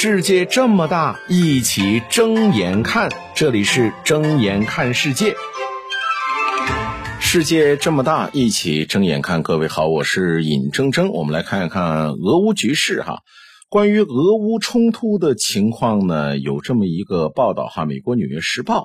[0.00, 3.10] 世界这么大，一起睁眼看。
[3.34, 5.34] 这里是睁眼看世界。
[7.18, 9.42] 世界这么大，一起睁眼看。
[9.42, 11.10] 各位好，我是尹铮铮。
[11.10, 13.22] 我们来看一看俄乌局势哈。
[13.68, 17.84] 关于俄乌冲突的情况呢，有这么一个报道哈。
[17.84, 18.80] 美国《纽约时报》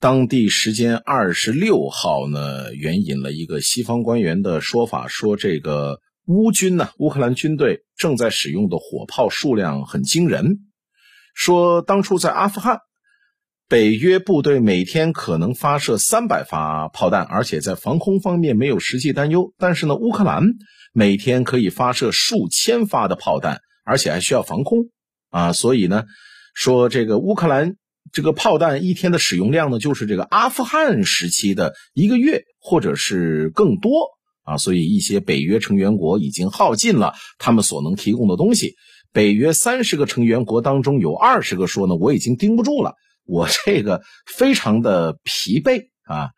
[0.00, 6.00] 当地时间二十六号呢，援引了一个西方官员的说法，说这个。
[6.26, 6.90] 乌军呢？
[6.98, 10.58] 乌克兰军队正在使用的火炮数量很惊人。
[11.34, 12.80] 说当初在阿富汗，
[13.68, 19.52] 北约部队每天可能发射三百发炮弹，而且在防空方面没有实际担忧。
[19.56, 20.42] 但是呢，乌克兰
[20.92, 24.90] 每天可以发射数千发的炮弹，而且还需要防空
[25.30, 25.52] 啊。
[25.52, 26.06] 所以呢，
[26.54, 27.76] 说这个乌克兰
[28.12, 34.15] 这个炮弹一天的使用量呢，就是这个阿富汗时期的一个月，或者是更多。
[34.46, 38.74] 啊，所以一些北约成员国已经耗尽了他们所能提供的东西。
[39.12, 42.94] 北约三十个成员国当中有二十个说呢，我已经盯不住了，
[43.24, 46.30] 我这个非常的疲惫啊。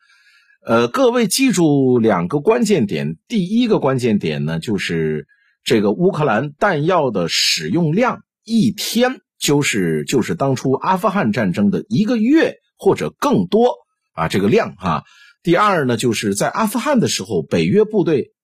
[0.65, 5.27] 呃，各位记住两个关键点，第一个关键点呢，就是
[5.65, 13.75] 这个乌克兰弹药的使用量一天就是就是当初阿富汗战争的一个月或者更多
[14.15, 15.05] 啊，这个量哈。
[15.49, 18.35] 第二呢，就是在阿富汗的时候，北约部队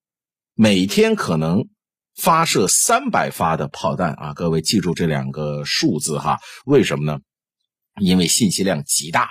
[0.54, 1.68] 每天可能
[2.16, 4.32] 发射三百发的炮弹啊！
[4.32, 6.38] 各位记住这两个数字哈。
[6.64, 7.18] 为什么呢？
[8.00, 9.28] 因为信息量极大。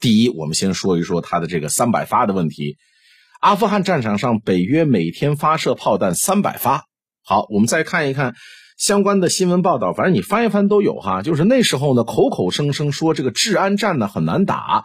[0.00, 2.76] 第一，我们先说一说它的这个三百发的问题。
[3.40, 6.86] 阿富汗战场上，北约每天发射炮弹三百发。
[7.22, 8.34] 好，我们再看一看
[8.76, 11.22] 相关的新闻报道，反正你翻一翻都有哈。
[11.22, 14.82] 就是那时候呢，口口声声说这个治安战呢很难打。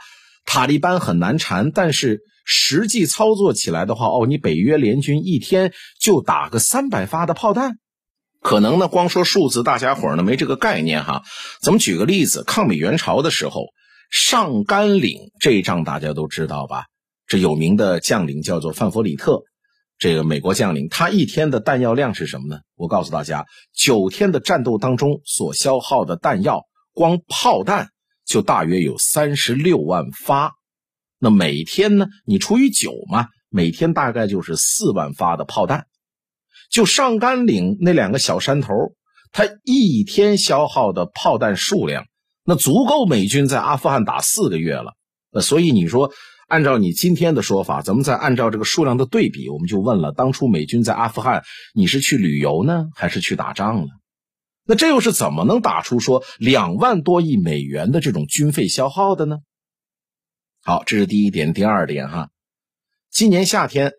[0.54, 7.78] 塔利班很难缠，但是实际操作起来的话，哦，你北约联军一天就打个三百发的炮弹，
[8.42, 11.24] 可能呢，光说数字，大家伙呢没这个概念哈。
[11.62, 13.68] 咱们举个例子，抗美援朝的时候，
[14.10, 16.84] 上甘岭这一仗大家都知道吧？
[17.28, 19.44] 这有名的将领叫做范弗里特，
[19.98, 22.60] 这个美国将领，他一天的弹药量是什么呢？
[22.76, 27.92] 我告诉大家，九天的战斗当中所消耗的弹药，光炮弹。
[28.32, 30.54] 就大约有三十六万发，
[31.20, 32.08] 那每天呢？
[32.26, 35.86] 你除以九嘛，每天大概就是四万发的炮弹。
[36.72, 38.74] 就上甘岭那两个小山头，
[39.34, 42.06] 它一天消耗的炮弹数量，
[42.46, 44.94] 那足够美军在阿富汗打四个月了。
[45.30, 46.12] 那所以你说，
[46.48, 51.44] 按照你今天的说法，咱们再按照这个数量的对比，我们就问了：当初美军在阿富汗，
[51.76, 53.88] 你是去旅游呢，还是去打仗了？
[54.72, 59.40] 那这又是怎么能打出说两万多亿美元的这种军费消耗的呢？
[60.64, 61.52] 好，这是第一点。
[61.52, 62.30] 第二点哈，
[63.10, 63.92] 今年夏天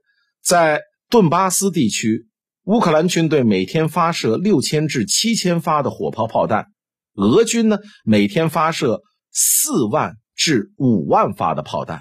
[0.42, 2.26] 在顿巴斯地区，
[2.64, 6.68] 乌克兰军队每天发射六千至七千发的火炮炮弹，
[7.16, 12.00] 俄军呢每天发射四万至五万发的炮弹。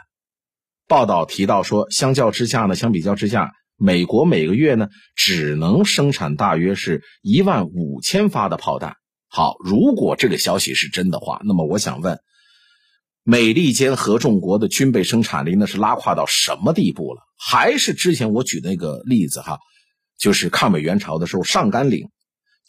[0.88, 3.51] 报道提到说，相较之下呢，相比较之下。
[3.84, 8.96] 美国每个月呢，只能生产大约是一万五千发的炮弹。
[9.28, 12.19] 好，如果这个消息是真的话，那么我想问，
[13.24, 17.22] 美利坚合众国的军备生产力那是拉胯到什么地步了？
[17.40, 19.58] 还是之前我举那个例子哈，
[20.19, 22.08] 就是抗美援朝的时候，上甘岭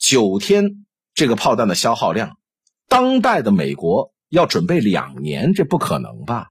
[0.00, 2.38] 九天这个炮弹的消耗量，
[2.88, 6.46] 当代的美国要准备两年，这不可能吧？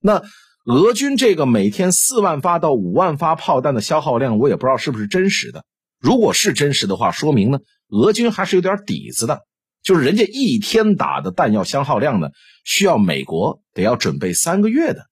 [0.00, 0.22] 那？
[0.70, 5.64] 俄军这个每天四万发到五万发炮弹的消耗量，我也不知道是不是真实的。
[5.98, 7.58] 如果是真实的话，说明呢，
[7.88, 9.40] 俄军还是有点底子的。
[9.82, 12.28] 就是人家一天打的弹药消耗量呢，
[12.62, 15.06] 需要美国得要准备三个月的。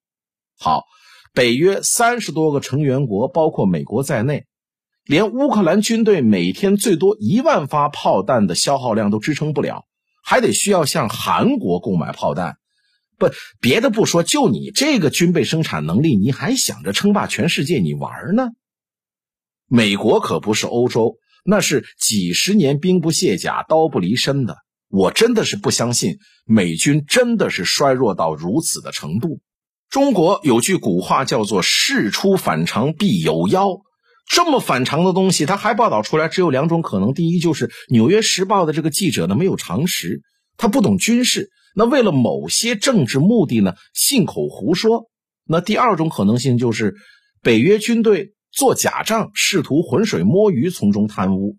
[0.61, 0.85] 好，
[1.35, 4.47] 北约三十多个成员国，包括美国在内，
[5.07, 9.87] 连乌克兰军队每天最多一万发炮弹的消耗量都支撑不了，
[10.23, 12.59] 还得需要向韩国购买炮弹。
[13.19, 13.29] 不，
[13.61, 17.81] 别的不说，就你这个军备生产能力，你还想着称霸全世界？
[17.81, 18.51] 你玩呢？
[19.67, 24.57] 美国可不是欧洲，那是几十年兵不卸甲、刀不离身的。
[24.89, 26.17] 我真的是不相信
[26.47, 29.41] 美军真的是衰弱到如此的程度。
[29.91, 33.69] 中国有句古话叫做“事出反常必有妖”，
[34.31, 40.23] 这么反常的东西，他还报道出来，只有两种可能：第一，就是《纽约时报》的这个记者呢没有常识，
[40.57, 41.51] 他不懂军事。
[41.75, 45.11] 那为了某些政治目的呢，信口胡说。
[45.45, 46.95] 那第二种可能性就是，
[47.43, 51.57] 北约军队做假账，试图浑水摸鱼，从中贪污。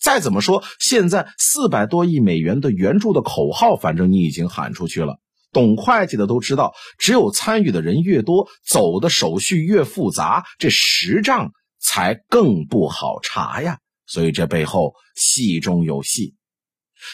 [0.00, 5.18] 再怎么说，现在四百多亿美元的援助的口号，反正你已经喊出去了。
[5.52, 13.78] 懂会计的都知道，只有参与的人越多，走的手续越复杂，这实账才更不好查呀。
[14.06, 16.34] 所以这背后戏中有戏。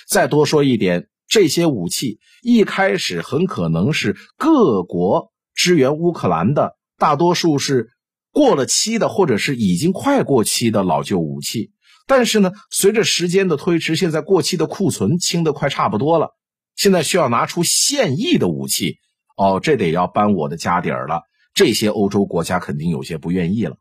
[0.08, 7.90] 再多说一点，这些武器一开始很可能是各国支援乌克兰的，大多数是
[8.32, 11.70] 过了期的，或者是已经快过期的老旧武器。
[12.06, 16.30] 但是呢，随着时间的推迟，现在过期的库存清的快差不多了，
[16.74, 18.96] 现在需要拿出现役的武器。
[19.36, 21.22] 哦，这得要搬我的家底儿了。
[21.52, 23.76] 这些欧洲国家肯定有些不愿意了。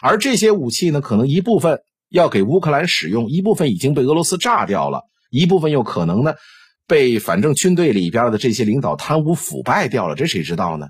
[0.00, 6.32] 而这些武器呢，可能一部分要给乌克兰使用，一部分已经被俄罗斯炸掉了，一部分又可能呢
[6.88, 10.88] 被反正军队里边的这些领导贪污腐败掉了，这谁知道呢？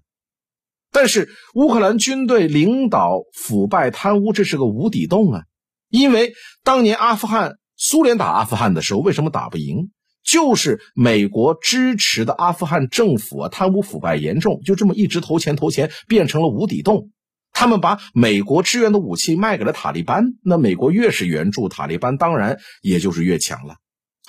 [0.90, 5.42] 但是乌克兰军队领导腐败贪污，这是个无底洞啊！
[5.90, 6.32] 因为
[6.64, 9.90] 当年阿富汗苏联打阿富汗的时候，为什么打不赢？
[10.24, 17.10] 就是美国支持的阿富汗政府啊，贪污腐败严重，就这么一直投钱投钱，变成了无底洞。
[17.52, 23.74] 他们把美国支援的武器卖给了塔利班，那美国越是援助塔利班，当然也就是越强了。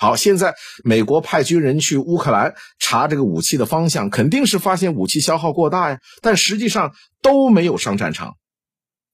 [0.00, 8.32] 好，现在美国派军人去乌克兰查这个武器的方向，肯定是发现武器消耗过大呀，但实际上都没有上战场。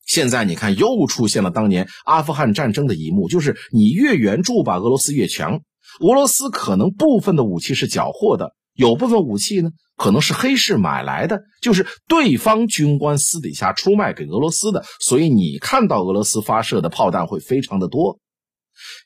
[0.06, 5.60] 现在你看，又出现了当年阿富汗战争的一幕，就是你越援助吧，俄罗斯越强。
[5.98, 9.70] 俄罗斯可能部分的武器是缴获的，有部分武器呢。
[9.96, 18.20] 可能是黑市买来的，就是对方军官私底下出卖给俄罗斯的，所以你看到俄罗斯发射的炮弹会非常的多。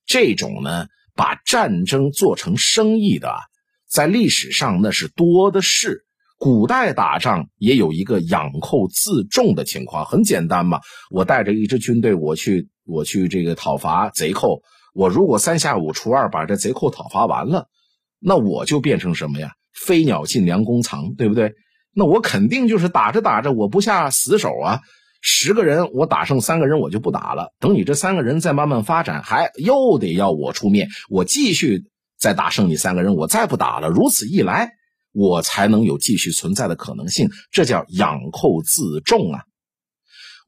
[0.04, 3.34] 这种呢，把战争做成生意的，
[3.88, 6.04] 在历史上那是多的是。
[6.42, 10.80] 古代打仗也有一个养寇自重的情况，很简单嘛，
[11.10, 14.62] 我带着一支军队，我去我去这个讨伐贼寇，
[14.94, 17.66] 我如果三下五除二把这贼寇讨伐完了，
[18.18, 19.52] 那我就变成什么呀？
[19.74, 21.52] 飞鸟尽，良弓藏，对不对？
[21.92, 24.80] 那我肯定就是打着打着，我不下死手啊！
[25.20, 27.52] 十个人我打剩三个人，我就不打了。
[27.60, 31.84] 等你这三个人再慢慢发展，还又得要我出面，我继续
[32.18, 33.88] 再打剩你三个人，我再不打了。
[33.88, 34.70] 如此一来，
[35.12, 37.28] 我才能有继续存在的可能性。
[37.50, 39.42] 这叫养寇自重啊！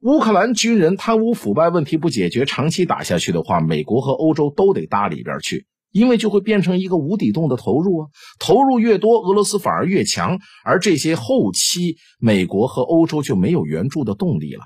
[0.00, 5.66] 乌克兰军人贪污腐败问题不解决，长期打下去的话，美国和欧洲都得搭里边去。
[5.92, 8.08] 因为就会变成一个无底洞的投入啊，
[8.38, 14.64] 投入越多，俄罗斯反而越强，而这些后期美国和欧洲就没有援助的动力了。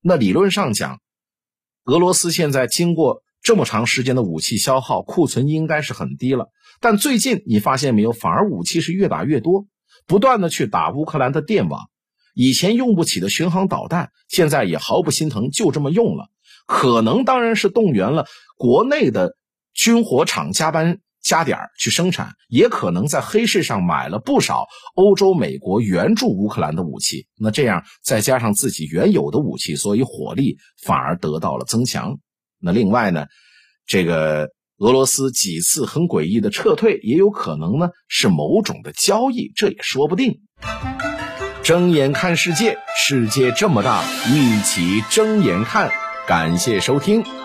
[0.00, 0.98] 那理论上讲，
[1.84, 6.48] 俄罗斯现在经过这么长时间的武器消耗，库存应该是很低了。
[6.80, 9.66] 但最近你发现没有，反而武器是越打越多，
[10.06, 11.82] 不断的去打乌克兰的电网，
[12.34, 16.28] 以前用不起的巡航导弹，现在也毫不心疼，就这么用了。
[16.66, 18.24] 可能当然是动员了
[18.56, 19.36] 国内的。
[19.74, 27.26] 军火厂加班加点去生产，也可能在黑市上买了不少欧洲、美国援助乌克兰的武器。
[27.38, 32.18] 那这样再加上自己原有的武器，所以火力反而得到了增强。
[32.60, 33.26] 那另外呢，
[33.86, 40.40] 这个俄罗斯几次很诡异的撤退，也有可能呢是某种的交易，这也说不定。
[41.62, 45.90] 睁眼看世界，世界这么大，一起睁眼看。
[46.26, 47.43] 感谢收听。